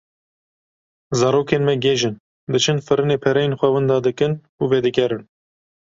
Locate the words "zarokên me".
1.19-1.75